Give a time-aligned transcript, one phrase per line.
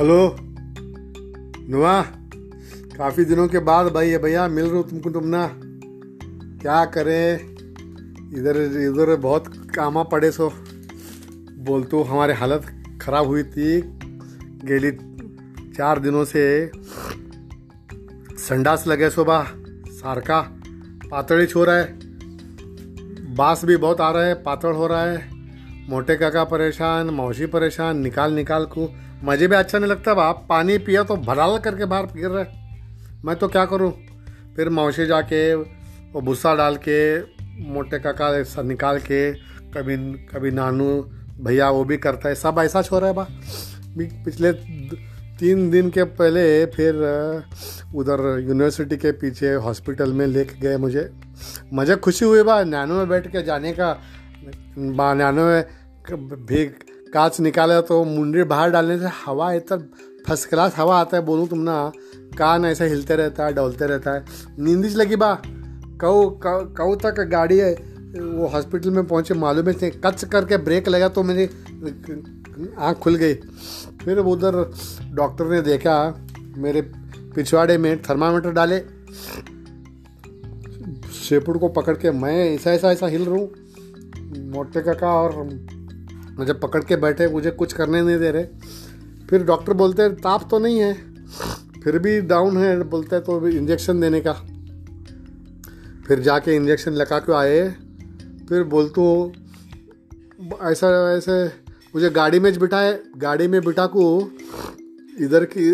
[0.00, 0.36] Hello.
[1.70, 2.02] नुआ,
[2.96, 5.50] काफ़ी दिनों के बाद भाई है भैया, मिल रहा हूँ तुमको तुम ना
[6.62, 7.40] क्या करें?
[8.38, 9.46] इधर इधर बहुत
[9.76, 10.48] कामा पड़े सो।
[11.58, 12.66] बोल तो हमारे हालत
[13.02, 13.80] ख़राब हुई थी।
[14.64, 14.90] गेली
[15.72, 16.70] चार दिनों से
[18.38, 19.42] संडास लगे सो बा
[19.88, 20.40] सारका
[21.10, 21.98] पातड़ी छो रहा है।
[23.34, 25.28] बाँस भी बहुत आ रहा है पातड़ हो रहा है।
[25.88, 28.94] मोटे काका परेशान, मौसी परेशान निकाल निकाल को
[29.24, 32.44] मुझे भी अच्छा नहीं लगता बाप पानी पिया तो भराल करके बाहर फिर रहे।
[33.24, 33.90] मैं तो क्या करूँ?
[34.56, 37.18] फिर मौसी जाके, वो भूसा डाल के,
[37.64, 39.32] मोटे काका ऐसा निकाल के,
[39.72, 40.88] कभी कभी नानू
[41.40, 43.26] भैया वो भी करता है। सब ऐसा छो रहा है बा।
[43.98, 44.52] पिछले
[45.38, 46.94] तीन दिन के पहले फिर
[47.94, 51.10] उधर यूनिवर्सिटी के पीछे हॉस्पिटल में लेके गए मुझे।
[51.72, 53.92] मुझे खुशी हुई बा, नैनो में बैठ के जाने का।
[54.78, 55.64] बा, नैनो में
[56.46, 56.64] भी
[57.16, 59.76] कांच निकाला तो मुंडी बाहर डालने से हवा इतना
[60.26, 61.92] फ़र्स्ट क्लास हवा आता है, बोलूँ तुम ना,
[62.38, 64.24] कान ऐसा हिलते रहता है, डोलते रहता है।
[64.58, 65.32] नींदिश लगी बा?
[66.00, 67.72] कऊ कऊ तक गाड़ी है,
[68.14, 71.44] वो हॉस्पिटल में पहुँचे, मालूम है कच करके ब्रेक लगा तो मेरी
[72.78, 73.34] आँख खुल गई।
[74.04, 74.62] फिर उधर
[75.14, 75.96] डॉक्टर ने देखा,
[76.56, 76.80] मेरे
[77.34, 78.80] पिछवाड़े में थर्मामीटर डाले।
[81.20, 85.32] शेपुड़ को पकड़ के मैं ऐसा ऐसा ऐसा हिल रहा। हूँ मोटे काका और
[86.38, 88.46] मुझे पकड़ के बैठे, मुझे कुछ करने नहीं दे रहे।
[89.30, 90.94] फिर डॉक्टर बोलते हैं, ताप तो नहीं है।
[91.84, 94.32] फिर भी डाउन है, बोलते हैं तो इंजेक्शन देने का।
[96.08, 97.74] फिर जाके इंजेक्शन लगा के आए।
[98.48, 99.32] फिर बोलते हो
[100.62, 101.46] ऐसा, ऐसे,
[101.94, 104.30] मुझे गाड़ी में बिठाए, गाड़ी में बिठा को
[105.20, 105.70] इधर की,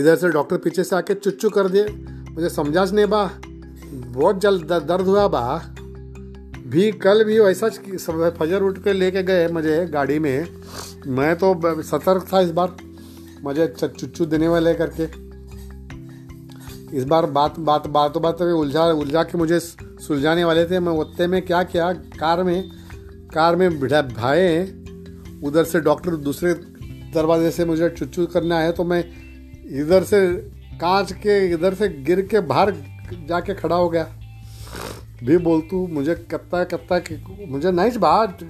[0.00, 1.86] इधर से डॉक्टर पीछे से आके चुच्चू कर दिए।
[2.30, 3.30] मुझे समझा नहीं बा।
[3.92, 5.75] बहुत जल्द दर्द हुआ बा।
[6.66, 7.68] भी कल भी वैसा
[8.30, 10.46] फजर उठ के लेके गए मुझे गाड़ी में।
[11.08, 12.76] मैं तो सतर्क था इस बार,
[13.42, 15.04] मुझे चुच्चू देने वाले करके।
[16.96, 21.26] इस बार बात बात, बातों बात उलझा उलझा के मुझे सुलझाने वाले थे। मैं उत्ते
[21.26, 22.70] में क्या किया, कार में
[23.34, 24.62] कार में बिठा भाए।
[25.44, 26.52] उधर से डॉक्टर दूसरे
[27.14, 29.00] दरवाजे से मुझे चुच्चू करना है तो मैं
[29.80, 30.26] इधर से
[30.80, 32.72] कांच के, इधर से गिर के बाहर
[33.28, 34.15] जाके खड़ा हो गया।
[35.24, 37.00] भी बोलतू मुझे कत्ता कत्ता
[37.46, 38.42] मुझे नहीं बात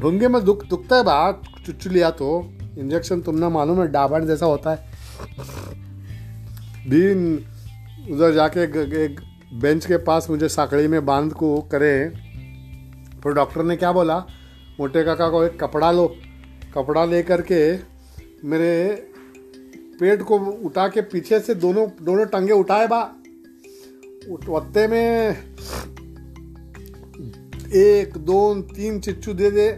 [0.00, 4.46] ढूँगे में दुख दुखता है बात, चुच्चू लिया तो। इंजेक्शन तुमने मालूम है, डाबन जैसा
[4.46, 4.90] होता है।
[6.88, 7.34] भी
[8.12, 8.62] उधर जाके
[9.04, 9.20] एक
[9.54, 12.08] बेंच के पास मुझे साकड़ी में बाँध को करे।
[13.22, 14.18] फिर डॉक्टर ने क्या बोला,
[14.80, 16.06] मोटे काका को एक कपड़ा लो।
[16.74, 17.60] कपड़ा ले करके
[18.44, 18.94] मेरे
[20.00, 23.02] पेट को उठा के पीछे से दोनों दोनों टंगे उठाए बा।
[24.30, 25.30] उठवत्ते में
[27.76, 28.38] एक दो
[28.74, 29.68] तीन चिच्चू दे दे।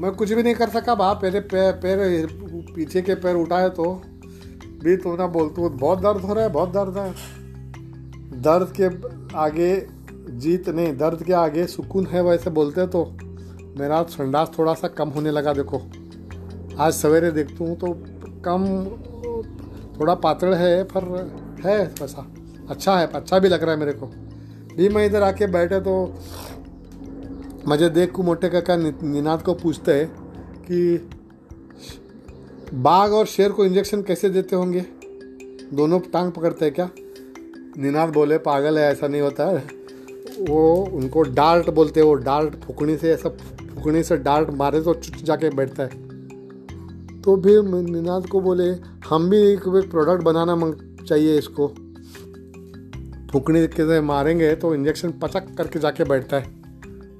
[0.00, 2.26] मैं कुछ भी नहीं कर सका पहले पैर पैर,
[2.74, 3.92] पीछे के पैर उठाए तो।
[4.82, 7.12] भी तो ना बोलते हो बहुत दर्द हो रहा है, बहुत दर्द है।
[8.42, 8.86] दर्द के
[9.36, 9.70] आगे
[10.30, 13.04] जीत नहीं, दर्द के आगे सुकून है, वैसे बोलते तो।
[13.78, 15.82] मेरा संडास थोड़ा सा कम होने लगा, देखो।
[16.78, 17.92] आज सवेरे देखता हूँ तो
[18.44, 18.64] कम,
[20.00, 21.04] थोड़ा पातड़ है, पर
[21.64, 22.26] है वैसा।
[22.70, 24.06] अच्छा है अच्छा भी लग रहा है मेरे को।
[24.76, 26.14] भी मैं इधर आके बैठे तो
[27.68, 30.06] मुझे देख को मोटे काका निनाद को पूछते हैं
[30.62, 31.08] कि
[32.74, 34.80] बाघ और शेर को इंजेक्शन कैसे देते होंगे?
[35.72, 36.88] दोनों टांग पकड़ते हैं क्या?
[37.78, 39.64] निनाद बोले, पागल है, ऐसा नहीं होता है।
[40.40, 43.28] वो उनको डार्ट बोलते हैं, वो डार्ट फुकनी से, ऐसा
[43.74, 45.88] फुकनी से डार्ट मारे तो चुट जाके बैठता है।
[47.22, 48.70] तो फिर निनाद को बोले,
[49.08, 50.72] हम भी एक प्रोडक्ट बनाना
[51.04, 51.72] चाहिए इसको।
[53.32, 56.54] फुकनी के से मारेंगे तो इंजेक्शन पचक करके जाके बैठता है।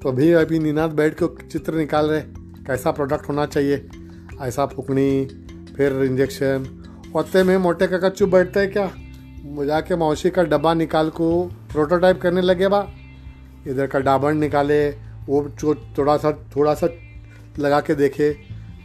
[0.00, 2.20] तो भी अभी निनाद बैठ के चित्र निकाल रहे
[2.66, 3.86] कैसा प्रोडक्ट होना चाहिए?
[4.42, 5.26] ऐसा फुकनी,
[5.76, 6.66] फिर इंजेक्शन
[7.14, 8.90] होते में मोटे का चुप बैठते है क्या?
[9.66, 12.86] जाके मौसी का डब्बा निकाल को प्रोटोटाइप करने लगे बा।
[13.66, 15.48] इधर का डाबन निकाले, वो
[15.98, 16.88] थोड़ा सा थोड़ा सा
[17.59, 18.34] लगा के देखे।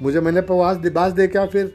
[0.01, 1.73] मुझे मैंने प्रवास दिबास देखा फिर?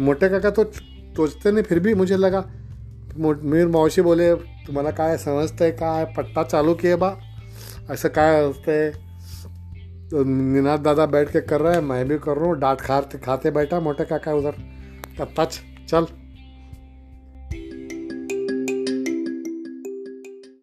[0.00, 2.40] मोटे काका तो सोचते नहीं, फिर भी मुझे लगा
[3.16, 4.34] मेरे मावशी बोले
[4.66, 7.16] तुम्हारा काय समझते काय पट्टा चालू किए बा?
[7.90, 8.90] ऐसा काय असतंय?
[10.10, 13.18] तो निनाद दादा बैठ के कर रहा है, मैं भी कर रहा हूँ, डांट खाते
[13.18, 14.54] खाते बैठा मोटे काका उधर
[15.18, 15.44] तब
[15.90, 16.06] चल.